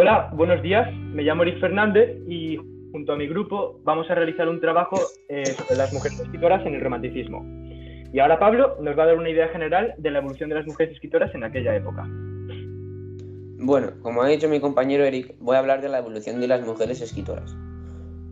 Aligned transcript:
Hola, 0.00 0.30
buenos 0.32 0.62
días. 0.62 0.90
Me 1.12 1.22
llamo 1.22 1.42
Eric 1.42 1.60
Fernández 1.60 2.16
y 2.26 2.56
junto 2.90 3.12
a 3.12 3.16
mi 3.16 3.26
grupo 3.28 3.82
vamos 3.84 4.10
a 4.10 4.14
realizar 4.14 4.48
un 4.48 4.58
trabajo 4.58 4.96
eh, 5.28 5.44
sobre 5.44 5.76
las 5.76 5.92
mujeres 5.92 6.18
escritoras 6.18 6.64
en 6.64 6.74
el 6.74 6.80
romanticismo. 6.80 7.44
Y 8.10 8.18
ahora 8.18 8.38
Pablo 8.38 8.78
nos 8.80 8.98
va 8.98 9.02
a 9.02 9.06
dar 9.08 9.18
una 9.18 9.28
idea 9.28 9.48
general 9.48 9.92
de 9.98 10.10
la 10.10 10.20
evolución 10.20 10.48
de 10.48 10.54
las 10.54 10.66
mujeres 10.66 10.94
escritoras 10.94 11.34
en 11.34 11.44
aquella 11.44 11.76
época. 11.76 12.08
Bueno, 13.58 13.88
como 14.00 14.22
ha 14.22 14.28
dicho 14.28 14.48
mi 14.48 14.58
compañero 14.58 15.04
Eric, 15.04 15.34
voy 15.38 15.56
a 15.56 15.58
hablar 15.58 15.82
de 15.82 15.90
la 15.90 15.98
evolución 15.98 16.40
de 16.40 16.48
las 16.48 16.64
mujeres 16.64 17.02
escritoras. 17.02 17.54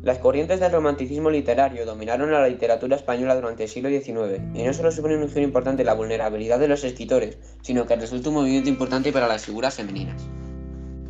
Las 0.00 0.20
corrientes 0.20 0.60
del 0.60 0.72
romanticismo 0.72 1.28
literario 1.28 1.84
dominaron 1.84 2.32
a 2.32 2.40
la 2.40 2.48
literatura 2.48 2.96
española 2.96 3.34
durante 3.34 3.64
el 3.64 3.68
siglo 3.68 3.90
XIX, 3.90 4.40
y 4.54 4.62
no 4.62 4.72
solo 4.72 4.90
supone 4.90 5.18
un 5.18 5.28
giro 5.28 5.42
importante 5.42 5.84
la 5.84 5.92
vulnerabilidad 5.92 6.60
de 6.60 6.68
los 6.68 6.82
escritores, 6.82 7.38
sino 7.60 7.84
que 7.84 7.96
resulta 7.96 8.30
un 8.30 8.36
movimiento 8.36 8.70
importante 8.70 9.12
para 9.12 9.28
las 9.28 9.44
figuras 9.44 9.76
femeninas. 9.76 10.30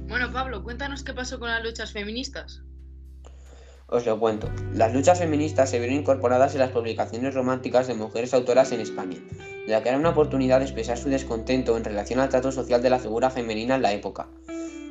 Bueno, 0.08 0.32
Pablo, 0.32 0.64
cuéntanos 0.64 1.04
qué 1.04 1.12
pasó 1.12 1.38
con 1.38 1.50
las 1.50 1.62
luchas 1.62 1.92
feministas. 1.92 2.62
Os 3.88 4.06
lo 4.06 4.18
cuento. 4.18 4.50
Las 4.72 4.94
luchas 4.94 5.18
feministas 5.18 5.68
se 5.68 5.78
vieron 5.78 5.98
incorporadas 5.98 6.54
en 6.54 6.60
las 6.60 6.70
publicaciones 6.70 7.34
románticas 7.34 7.86
de 7.86 7.94
mujeres 7.94 8.32
autoras 8.32 8.72
en 8.72 8.80
España, 8.80 9.18
ya 9.66 9.82
que 9.82 9.90
era 9.90 9.98
una 9.98 10.08
oportunidad 10.08 10.60
de 10.60 10.64
expresar 10.64 10.96
su 10.96 11.10
descontento 11.10 11.76
en 11.76 11.84
relación 11.84 12.20
al 12.20 12.30
trato 12.30 12.52
social 12.52 12.80
de 12.80 12.88
la 12.88 12.98
figura 12.98 13.28
femenina 13.28 13.74
en 13.74 13.82
la 13.82 13.92
época. 13.92 14.28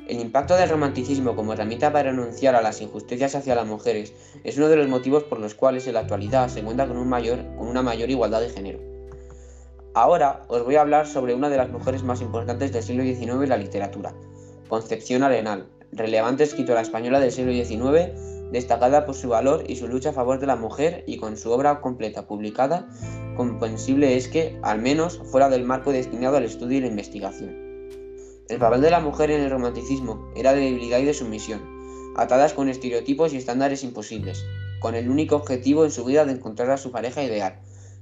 El 0.08 0.20
impacto 0.20 0.56
del 0.56 0.70
romanticismo 0.70 1.36
como 1.36 1.54
herramienta 1.54 1.92
para 1.92 2.12
renunciar 2.12 2.54
a 2.54 2.62
las 2.62 2.80
injusticias 2.82 3.34
hacia 3.34 3.56
las 3.56 3.66
mujeres 3.66 4.14
es 4.44 4.56
uno 4.58 4.70
de 4.70 4.78
los 4.78 4.88
motivos 4.88 5.24
por 5.24 5.40
los 5.40 5.56
cuales 5.56 5.88
en 5.88 5.96
la 5.96 6.02
actualidad 6.02 6.48
se 6.50 6.62
cuenta 6.62 6.88
con, 6.88 6.96
un 6.96 7.10
mayor, 7.10 7.40
con 7.58 7.68
una 7.68 7.82
mayor 7.82 8.12
igualdad 8.12 8.42
de 8.42 8.50
género. 8.50 8.80
Ahora 9.96 10.44
os 10.48 10.64
voy 10.64 10.76
a 10.76 10.82
hablar 10.82 11.08
sobre 11.08 11.34
una 11.34 11.50
de 11.50 11.58
las 11.58 11.70
mujeres 11.70 12.04
más 12.04 12.22
importantes 12.22 12.72
del 12.72 12.84
siglo 12.84 13.04
XIX 13.04 13.42
en 13.42 13.50
la 13.50 13.58
literatura, 13.58 14.14
Concepción 14.68 15.24
Arenal, 15.24 15.68
relevante 15.92 16.44
escritora 16.44 16.82
española 16.82 17.20
del 17.20 17.32
siglo 17.32 17.54
XIX 17.54 18.12
destacada 18.52 19.06
por 19.06 19.16
su 19.16 19.30
valor 19.30 19.64
y 19.68 19.76
su 19.76 19.88
lucha 19.88 20.10
a 20.10 20.14
favor 20.14 20.40
de 20.40 20.48
la 20.48 20.56
mujer 20.56 21.04
y 21.08 21.18
con 21.18 21.38
su 21.38 21.52
obra 21.52 21.82
completa 21.82 22.28
publicada, 22.28 22.88
comprensible 23.36 24.16
es 24.16 24.28
que, 24.28 24.58
al 24.64 24.82
menos, 24.82 25.22
fuera 25.32 25.50
del 25.50 25.64
marco 25.64 25.92
destinado 25.92 26.38
al 26.38 26.44
estudio 26.44 26.78
y 26.78 26.82
la 26.82 26.88
investigación. 26.88 27.56
El 28.48 28.60
papel 28.60 28.82
de 28.82 28.92
la 28.92 29.02
mujer 29.02 29.32
en 29.32 29.42
el 29.42 29.52
romanticismo 29.52 30.32
era 30.36 30.54
de 30.54 30.62
debilidad 30.62 31.00
y 31.00 31.06
de 31.06 31.14
sumisión, 31.14 31.62
atadas 32.16 32.54
con 32.54 32.70
estereotipos 32.70 33.34
y 33.34 33.38
estándares 33.38 33.84
imposibles, 33.84 34.46
con 34.80 34.96
el 34.96 35.10
único 35.10 35.36
objetivo 35.36 35.84
en 35.84 35.92
su 35.92 36.06
vida 36.06 36.26
de 36.26 36.34
encontrar 36.34 36.72
a 36.72 36.78
su 36.78 36.92
pareja 36.92 37.24
ideal, 37.24 37.60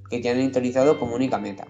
que 0.09 0.19
tienen 0.19 0.43
interiorizado 0.43 0.99
como 0.99 1.15
única 1.15 1.39
meta. 1.39 1.67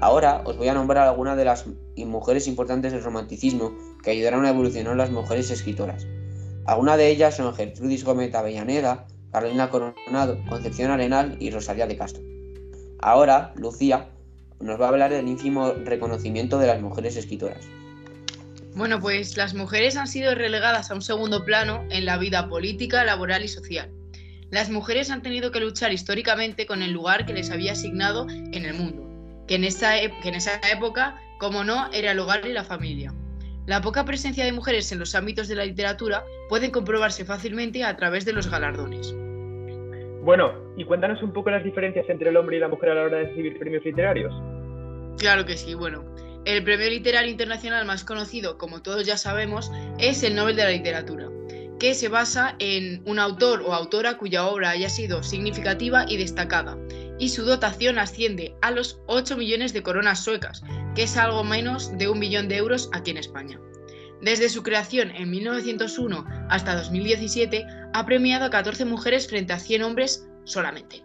Ahora 0.00 0.42
os 0.44 0.56
voy 0.56 0.68
a 0.68 0.74
nombrar 0.74 1.06
algunas 1.06 1.36
de 1.36 1.44
las 1.44 1.66
mujeres 1.96 2.48
importantes 2.48 2.92
del 2.92 3.02
romanticismo 3.02 3.76
que 4.02 4.10
ayudaron 4.10 4.44
a 4.46 4.50
evolucionar 4.50 4.96
las 4.96 5.10
mujeres 5.10 5.50
escritoras. 5.50 6.06
Algunas 6.66 6.96
de 6.96 7.08
ellas 7.08 7.36
son 7.36 7.54
Gertrudis 7.54 8.04
Gómez 8.04 8.34
Avellaneda, 8.34 9.06
Carolina 9.32 9.70
Coronado, 9.70 10.38
Concepción 10.48 10.90
Arenal 10.90 11.36
y 11.38 11.50
Rosalía 11.50 11.86
de 11.86 11.96
Castro. 11.96 12.22
Ahora, 13.00 13.52
Lucía 13.56 14.08
nos 14.60 14.80
va 14.80 14.86
a 14.86 14.88
hablar 14.88 15.10
del 15.10 15.28
ínfimo 15.28 15.72
reconocimiento 15.84 16.58
de 16.58 16.66
las 16.66 16.80
mujeres 16.80 17.16
escritoras. 17.16 17.66
Bueno, 18.74 19.00
pues 19.00 19.36
las 19.36 19.54
mujeres 19.54 19.96
han 19.96 20.06
sido 20.06 20.34
relegadas 20.34 20.90
a 20.90 20.94
un 20.94 21.02
segundo 21.02 21.44
plano 21.44 21.84
en 21.90 22.04
la 22.04 22.18
vida 22.18 22.48
política, 22.48 23.04
laboral 23.04 23.44
y 23.44 23.48
social. 23.48 23.90
Las 24.50 24.70
mujeres 24.70 25.10
han 25.10 25.22
tenido 25.22 25.50
que 25.50 25.60
luchar 25.60 25.92
históricamente 25.92 26.66
con 26.66 26.82
el 26.82 26.92
lugar 26.92 27.26
que 27.26 27.32
les 27.32 27.50
había 27.50 27.72
asignado 27.72 28.28
en 28.28 28.64
el 28.64 28.74
mundo, 28.74 29.09
que 29.50 29.56
en 29.56 29.64
esa, 29.64 29.94
que 30.22 30.28
en 30.28 30.36
esa 30.36 30.60
época, 30.72 31.20
como 31.38 31.64
no, 31.64 31.90
era 31.92 32.12
el 32.12 32.20
hogar 32.20 32.46
y 32.46 32.52
la 32.52 32.62
familia. 32.62 33.12
La 33.66 33.80
poca 33.80 34.04
presencia 34.04 34.44
de 34.44 34.52
mujeres 34.52 34.92
en 34.92 35.00
los 35.00 35.16
ámbitos 35.16 35.48
de 35.48 35.56
la 35.56 35.64
literatura 35.64 36.22
puede 36.48 36.70
comprobarse 36.70 37.24
fácilmente 37.24 37.82
a 37.82 37.96
través 37.96 38.24
de 38.24 38.32
los 38.32 38.48
galardones. 38.48 39.12
Bueno, 40.22 40.52
y 40.76 40.84
cuéntanos 40.84 41.20
un 41.24 41.32
poco 41.32 41.50
las 41.50 41.64
diferencias 41.64 42.08
entre 42.08 42.30
el 42.30 42.36
hombre 42.36 42.58
y 42.58 42.60
la 42.60 42.68
mujer 42.68 42.90
a 42.90 42.94
la 42.94 43.02
hora 43.02 43.16
de 43.18 43.24
recibir 43.24 43.58
premios 43.58 43.84
literarios. 43.84 44.32
Claro 45.18 45.44
que 45.44 45.56
sí, 45.56 45.74
bueno. 45.74 46.04
El 46.44 46.62
premio 46.62 46.88
literario 46.88 47.28
internacional 47.28 47.84
más 47.86 48.04
conocido, 48.04 48.56
como 48.56 48.82
todos 48.82 49.04
ya 49.04 49.16
sabemos, 49.16 49.72
es 49.98 50.22
el 50.22 50.36
Nobel 50.36 50.54
de 50.54 50.62
la 50.62 50.70
Literatura, 50.70 51.28
que 51.80 51.94
se 51.94 52.08
basa 52.08 52.54
en 52.60 53.02
un 53.04 53.18
autor 53.18 53.62
o 53.62 53.74
autora 53.74 54.16
cuya 54.16 54.46
obra 54.46 54.70
haya 54.70 54.88
sido 54.88 55.24
significativa 55.24 56.04
y 56.08 56.18
destacada, 56.18 56.78
y 57.20 57.28
su 57.28 57.44
dotación 57.44 57.98
asciende 57.98 58.56
a 58.62 58.72
los 58.72 58.98
8 59.06 59.36
millones 59.36 59.72
de 59.72 59.82
coronas 59.82 60.24
suecas, 60.24 60.62
que 60.96 61.04
es 61.04 61.16
algo 61.16 61.44
menos 61.44 61.96
de 61.96 62.08
un 62.08 62.18
millón 62.18 62.48
de 62.48 62.56
euros 62.56 62.88
aquí 62.92 63.12
en 63.12 63.18
España. 63.18 63.60
Desde 64.22 64.48
su 64.48 64.62
creación 64.62 65.10
en 65.10 65.30
1901 65.30 66.26
hasta 66.48 66.74
2017, 66.74 67.66
ha 67.92 68.06
premiado 68.06 68.46
a 68.46 68.50
14 68.50 68.84
mujeres 68.86 69.28
frente 69.28 69.52
a 69.52 69.58
100 69.58 69.82
hombres 69.82 70.28
solamente. 70.44 71.04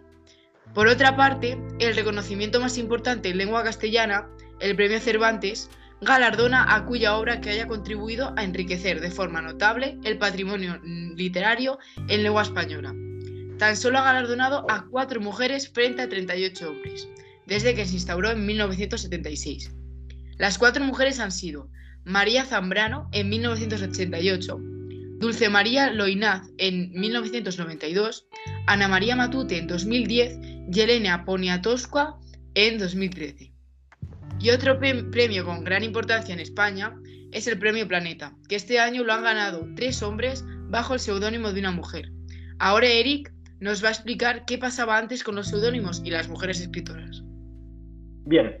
Por 0.74 0.88
otra 0.88 1.16
parte, 1.16 1.58
el 1.78 1.94
reconocimiento 1.94 2.60
más 2.60 2.78
importante 2.78 3.28
en 3.28 3.38
lengua 3.38 3.62
castellana, 3.62 4.28
el 4.60 4.74
Premio 4.74 5.00
Cervantes, 5.00 5.70
galardona 6.00 6.74
a 6.74 6.84
cuya 6.84 7.16
obra 7.16 7.40
que 7.40 7.50
haya 7.50 7.66
contribuido 7.66 8.34
a 8.36 8.44
enriquecer 8.44 9.00
de 9.00 9.10
forma 9.10 9.40
notable 9.40 9.98
el 10.04 10.18
patrimonio 10.18 10.78
literario 10.82 11.78
en 12.08 12.22
lengua 12.22 12.42
española. 12.42 12.94
Tan 13.58 13.76
solo 13.76 13.98
ha 13.98 14.04
galardonado 14.04 14.66
a 14.70 14.86
cuatro 14.86 15.20
mujeres 15.20 15.68
frente 15.68 16.02
a 16.02 16.08
38 16.08 16.70
hombres, 16.70 17.08
desde 17.46 17.74
que 17.74 17.86
se 17.86 17.94
instauró 17.94 18.30
en 18.30 18.44
1976. 18.44 19.70
Las 20.38 20.58
cuatro 20.58 20.84
mujeres 20.84 21.20
han 21.20 21.32
sido 21.32 21.70
María 22.04 22.44
Zambrano 22.44 23.08
en 23.12 23.28
1988, 23.30 24.58
Dulce 25.18 25.48
María 25.48 25.90
Loinaz 25.90 26.46
en 26.58 26.92
1992, 26.92 28.26
Ana 28.66 28.88
María 28.88 29.16
Matute 29.16 29.56
en 29.56 29.66
2010 29.66 30.38
y 30.70 30.80
Elena 30.80 31.24
Poniatowska 31.24 32.16
en 32.54 32.78
2013. 32.78 33.52
Y 34.38 34.50
otro 34.50 34.78
premio 34.78 35.46
con 35.46 35.64
gran 35.64 35.82
importancia 35.82 36.34
en 36.34 36.40
España 36.40 36.94
es 37.32 37.46
el 37.46 37.58
Premio 37.58 37.88
Planeta, 37.88 38.36
que 38.48 38.56
este 38.56 38.78
año 38.78 39.02
lo 39.02 39.14
han 39.14 39.22
ganado 39.22 39.66
tres 39.74 40.02
hombres 40.02 40.44
bajo 40.68 40.92
el 40.94 41.00
seudónimo 41.00 41.52
de 41.52 41.60
una 41.60 41.72
mujer. 41.72 42.12
Ahora 42.58 42.88
Eric 42.88 43.32
nos 43.60 43.82
va 43.82 43.88
a 43.88 43.92
explicar 43.92 44.44
qué 44.46 44.58
pasaba 44.58 44.98
antes 44.98 45.24
con 45.24 45.34
los 45.34 45.48
seudónimos 45.48 46.02
y 46.04 46.10
las 46.10 46.28
mujeres 46.28 46.60
escritoras. 46.60 47.22
Bien, 48.24 48.56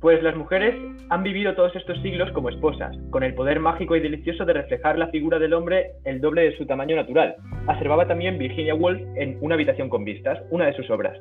pues 0.00 0.22
las 0.22 0.36
mujeres 0.36 0.74
han 1.08 1.22
vivido 1.22 1.54
todos 1.54 1.74
estos 1.74 2.00
siglos 2.02 2.30
como 2.32 2.48
esposas, 2.48 2.96
con 3.10 3.22
el 3.22 3.34
poder 3.34 3.60
mágico 3.60 3.96
y 3.96 4.00
delicioso 4.00 4.44
de 4.44 4.52
reflejar 4.52 4.98
la 4.98 5.08
figura 5.08 5.38
del 5.38 5.54
hombre 5.54 5.92
el 6.04 6.20
doble 6.20 6.42
de 6.42 6.56
su 6.56 6.66
tamaño 6.66 6.96
natural. 6.96 7.34
Observaba 7.66 8.06
también 8.06 8.38
Virginia 8.38 8.74
Woolf 8.74 9.00
en 9.16 9.38
Una 9.40 9.54
habitación 9.54 9.88
con 9.88 10.04
vistas, 10.04 10.38
una 10.50 10.66
de 10.66 10.74
sus 10.74 10.88
obras. 10.90 11.18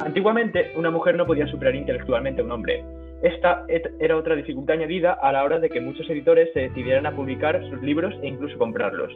Antiguamente, 0.00 0.72
una 0.76 0.90
mujer 0.90 1.14
no 1.14 1.26
podía 1.26 1.46
superar 1.46 1.74
intelectualmente 1.74 2.40
a 2.40 2.44
un 2.44 2.52
hombre. 2.52 2.84
Esta 3.22 3.64
era 4.00 4.16
otra 4.16 4.34
dificultad 4.34 4.76
añadida 4.76 5.12
a 5.12 5.30
la 5.32 5.44
hora 5.44 5.58
de 5.58 5.68
que 5.68 5.80
muchos 5.80 6.08
editores 6.08 6.48
se 6.54 6.60
decidieran 6.60 7.06
a 7.06 7.14
publicar 7.14 7.62
sus 7.68 7.80
libros 7.82 8.14
e 8.22 8.28
incluso 8.28 8.58
comprarlos. 8.58 9.12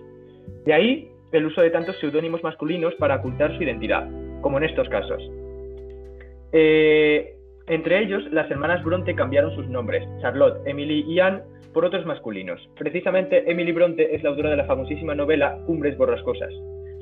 De 0.67 0.75
ahí 0.75 1.11
el 1.39 1.47
uso 1.47 1.61
de 1.61 1.71
tantos 1.71 1.97
seudónimos 1.99 2.43
masculinos 2.43 2.95
para 2.97 3.17
ocultar 3.17 3.57
su 3.57 3.63
identidad, 3.63 4.09
como 4.41 4.59
en 4.59 4.65
estos 4.65 4.89
casos. 4.89 5.23
Eh, 6.53 7.35
entre 7.67 8.03
ellos, 8.03 8.23
las 8.31 8.51
hermanas 8.51 8.85
Bronte 8.85 9.15
cambiaron 9.15 9.55
sus 9.55 9.67
nombres, 9.69 10.07
Charlotte, 10.21 10.61
Emily 10.67 11.05
y 11.09 11.21
Anne, 11.21 11.43
por 11.73 11.85
otros 11.85 12.07
masculinos. 12.07 12.61
Precisamente, 12.79 13.51
Emily 13.51 13.73
Bronte 13.73 14.15
es 14.15 14.23
la 14.23 14.31
autora 14.31 14.51
de 14.51 14.57
la 14.57 14.67
famosísima 14.67 15.15
novela 15.15 15.59
Cumbres 15.67 15.97
Borrascosas, 15.97 16.53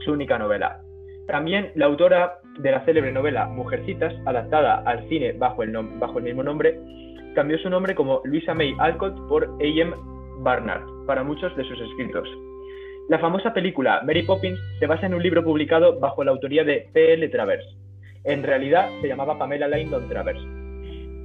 su 0.05 0.12
única 0.12 0.38
novela. 0.38 0.81
También 1.26 1.70
la 1.75 1.87
autora 1.87 2.38
de 2.58 2.70
la 2.70 2.84
célebre 2.84 3.12
novela 3.12 3.46
Mujercitas, 3.46 4.14
adaptada 4.25 4.82
al 4.87 5.08
cine 5.08 5.32
bajo 5.32 5.62
el, 5.62 5.73
bajo 5.99 6.19
el 6.19 6.25
mismo 6.25 6.43
nombre, 6.43 6.79
cambió 7.34 7.58
su 7.58 7.70
nombre 7.70 7.94
como 7.94 8.20
Louisa 8.25 8.55
May 8.55 8.75
Alcott 8.79 9.17
por 9.29 9.44
A.M. 9.61 9.94
Barnard 10.38 10.82
para 11.06 11.23
muchos 11.23 11.55
de 11.56 11.64
sus 11.64 11.81
escritos. 11.81 12.29
La 13.08 13.19
famosa 13.19 13.52
película 13.52 14.00
Mary 14.04 14.22
Poppins 14.22 14.58
se 14.78 14.87
basa 14.87 15.06
en 15.06 15.14
un 15.14 15.22
libro 15.22 15.43
publicado 15.43 15.99
bajo 15.99 16.25
la 16.25 16.31
autoría 16.31 16.64
de 16.64 16.88
P.L. 16.93 17.28
Travers. 17.28 17.64
En 18.25 18.43
realidad 18.43 18.88
se 19.00 19.08
llamaba 19.08 19.38
Pamela 19.38 19.69
Langdon 19.69 20.08
Travers. 20.08 20.40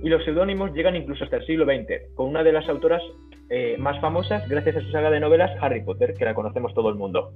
Y 0.03 0.09
los 0.09 0.23
seudónimos 0.25 0.73
llegan 0.73 0.95
incluso 0.95 1.23
hasta 1.23 1.37
el 1.37 1.45
siglo 1.45 1.65
XX, 1.65 2.13
con 2.15 2.27
una 2.27 2.43
de 2.43 2.51
las 2.51 2.67
autoras 2.67 3.01
eh, 3.49 3.77
más 3.77 3.99
famosas 4.01 4.47
gracias 4.49 4.75
a 4.77 4.81
su 4.81 4.91
saga 4.91 5.09
de 5.09 5.19
novelas 5.19 5.51
Harry 5.61 5.81
Potter, 5.81 6.13
que 6.13 6.25
la 6.25 6.33
conocemos 6.33 6.73
todo 6.73 6.89
el 6.89 6.95
mundo, 6.95 7.33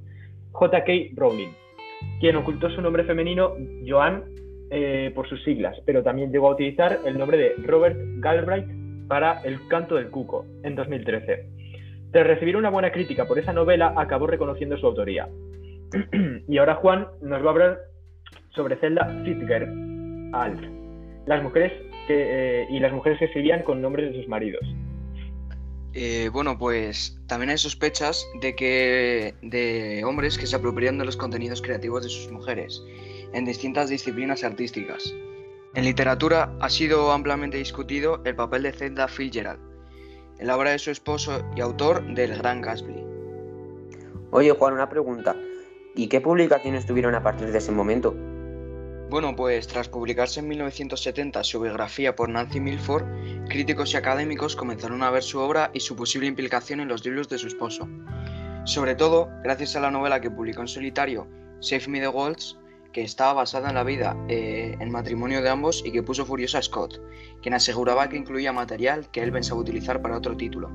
J.K. 0.51 0.91
Rowling, 1.15 1.49
quien 2.19 2.35
ocultó 2.35 2.69
su 2.69 2.81
nombre 2.81 3.03
femenino 3.03 3.53
Joan 3.87 4.23
eh, 4.71 5.11
por 5.15 5.29
sus 5.29 5.43
siglas, 5.43 5.77
pero 5.85 6.03
también 6.03 6.31
llegó 6.31 6.49
a 6.49 6.53
utilizar 6.53 6.99
el 7.05 7.17
nombre 7.17 7.37
de 7.37 7.55
Robert 7.63 7.97
Galbraith 8.17 8.67
para 9.07 9.41
El 9.43 9.67
canto 9.67 9.95
del 9.95 10.09
cuco 10.09 10.45
en 10.63 10.75
2013. 10.75 11.45
Tras 12.11 12.27
recibir 12.27 12.57
una 12.57 12.69
buena 12.69 12.91
crítica 12.91 13.25
por 13.25 13.39
esa 13.39 13.53
novela, 13.53 13.93
acabó 13.95 14.27
reconociendo 14.27 14.77
su 14.77 14.85
autoría. 14.85 15.29
y 16.47 16.57
ahora 16.57 16.75
Juan 16.75 17.07
nos 17.21 17.41
va 17.41 17.47
a 17.47 17.51
hablar 17.51 17.79
sobre 18.53 18.75
Zelda 18.77 19.05
Fitzgerald, 19.23 20.33
las 21.25 21.43
mujeres 21.43 21.71
que, 22.07 22.63
eh, 22.63 22.67
y 22.69 22.79
las 22.79 22.91
mujeres 22.91 23.17
que 23.17 23.25
escribían 23.25 23.63
con 23.63 23.81
nombres 23.81 24.11
de 24.11 24.19
sus 24.19 24.27
maridos. 24.27 24.61
Eh, 25.93 26.29
bueno, 26.31 26.57
pues 26.57 27.17
también 27.27 27.49
hay 27.49 27.57
sospechas 27.57 28.25
de 28.41 28.55
que 28.55 29.33
de 29.41 30.03
hombres 30.05 30.37
que 30.37 30.47
se 30.47 30.55
apropiarían 30.55 30.97
de 30.97 31.05
los 31.05 31.17
contenidos 31.17 31.61
creativos 31.61 32.03
de 32.03 32.09
sus 32.09 32.31
mujeres 32.31 32.81
en 33.33 33.45
distintas 33.45 33.89
disciplinas 33.89 34.43
artísticas. 34.43 35.13
En 35.75 35.85
literatura 35.85 36.53
ha 36.59 36.69
sido 36.69 37.11
ampliamente 37.11 37.57
discutido 37.57 38.21
el 38.25 38.35
papel 38.35 38.63
de 38.63 38.71
Zelda 38.73 39.07
Fitzgerald 39.07 39.70
en 40.41 40.47
la 40.47 40.57
obra 40.57 40.71
de 40.71 40.79
su 40.79 40.89
esposo 40.89 41.45
y 41.55 41.61
autor 41.61 42.03
del 42.15 42.35
Gran 42.35 42.61
Gatsby. 42.61 43.05
Oye 44.31 44.51
Juan, 44.51 44.73
una 44.73 44.89
pregunta. 44.89 45.35
¿Y 45.95 46.07
qué 46.07 46.19
publicaciones 46.19 46.87
tuvieron 46.87 47.13
a 47.13 47.21
partir 47.21 47.51
de 47.51 47.59
ese 47.59 47.71
momento? 47.71 48.15
Bueno, 49.09 49.35
pues 49.35 49.67
tras 49.67 49.87
publicarse 49.87 50.39
en 50.39 50.47
1970 50.47 51.43
su 51.43 51.59
biografía 51.59 52.15
por 52.15 52.29
Nancy 52.29 52.59
Milford, 52.59 53.03
críticos 53.49 53.93
y 53.93 53.97
académicos 53.97 54.55
comenzaron 54.55 55.03
a 55.03 55.11
ver 55.11 55.21
su 55.21 55.37
obra 55.37 55.69
y 55.73 55.79
su 55.81 55.95
posible 55.95 56.27
implicación 56.27 56.79
en 56.79 56.87
los 56.87 57.05
libros 57.05 57.29
de 57.29 57.37
su 57.37 57.47
esposo. 57.47 57.87
Sobre 58.63 58.95
todo, 58.95 59.29
gracias 59.43 59.75
a 59.75 59.79
la 59.79 59.91
novela 59.91 60.21
que 60.21 60.31
publicó 60.31 60.61
en 60.61 60.67
solitario, 60.67 61.27
Save 61.59 61.87
Me 61.87 61.99
the 61.99 62.07
Waltz, 62.07 62.57
que 62.91 63.03
estaba 63.03 63.33
basada 63.33 63.69
en 63.69 63.75
la 63.75 63.83
vida, 63.83 64.15
eh, 64.27 64.75
en 64.79 64.91
matrimonio 64.91 65.41
de 65.41 65.49
ambos 65.49 65.83
y 65.85 65.91
que 65.91 66.03
puso 66.03 66.25
furioso 66.25 66.57
a 66.57 66.61
Scott, 66.61 66.99
quien 67.41 67.53
aseguraba 67.53 68.09
que 68.09 68.17
incluía 68.17 68.53
material 68.53 69.09
que 69.11 69.21
él 69.21 69.31
pensaba 69.31 69.61
utilizar 69.61 70.01
para 70.01 70.17
otro 70.17 70.35
título. 70.35 70.69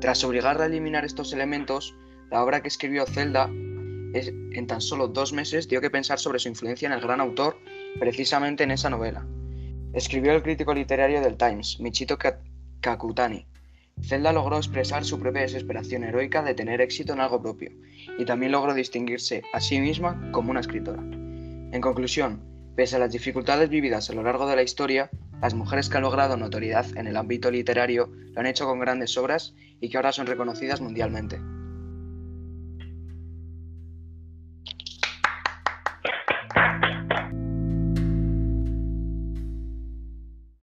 Tras 0.00 0.22
obligarle 0.24 0.64
a 0.64 0.66
eliminar 0.66 1.04
estos 1.04 1.32
elementos, 1.32 1.94
la 2.30 2.42
obra 2.42 2.60
que 2.60 2.68
escribió 2.68 3.06
Zelda 3.06 3.48
en 3.48 4.66
tan 4.66 4.80
solo 4.80 5.08
dos 5.08 5.32
meses 5.32 5.68
dio 5.68 5.80
que 5.80 5.90
pensar 5.90 6.18
sobre 6.18 6.38
su 6.38 6.48
influencia 6.48 6.86
en 6.86 6.92
el 6.92 7.00
gran 7.00 7.20
autor 7.20 7.58
precisamente 7.98 8.64
en 8.64 8.70
esa 8.70 8.90
novela. 8.90 9.26
Escribió 9.92 10.32
el 10.32 10.42
crítico 10.42 10.74
literario 10.74 11.20
del 11.20 11.36
Times, 11.36 11.80
Michito 11.80 12.18
Kakutani. 12.80 13.46
Zelda 14.02 14.32
logró 14.32 14.56
expresar 14.56 15.04
su 15.04 15.18
propia 15.18 15.42
desesperación 15.42 16.04
heroica 16.04 16.42
de 16.42 16.54
tener 16.54 16.80
éxito 16.80 17.12
en 17.12 17.20
algo 17.20 17.42
propio, 17.42 17.70
y 18.18 18.24
también 18.24 18.52
logró 18.52 18.74
distinguirse 18.74 19.42
a 19.52 19.60
sí 19.60 19.80
misma 19.80 20.30
como 20.32 20.50
una 20.50 20.60
escritora. 20.60 21.02
En 21.02 21.80
conclusión, 21.80 22.40
pese 22.76 22.96
a 22.96 22.98
las 23.00 23.12
dificultades 23.12 23.68
vividas 23.68 24.08
a 24.10 24.12
lo 24.12 24.22
largo 24.22 24.46
de 24.46 24.56
la 24.56 24.62
historia, 24.62 25.10
las 25.40 25.54
mujeres 25.54 25.88
que 25.88 25.96
han 25.96 26.02
logrado 26.02 26.36
notoriedad 26.36 26.86
en 26.96 27.06
el 27.06 27.16
ámbito 27.16 27.50
literario 27.50 28.10
lo 28.32 28.40
han 28.40 28.46
hecho 28.46 28.66
con 28.66 28.78
grandes 28.78 29.16
obras 29.18 29.54
y 29.80 29.88
que 29.88 29.96
ahora 29.96 30.12
son 30.12 30.26
reconocidas 30.26 30.80
mundialmente. 30.80 31.40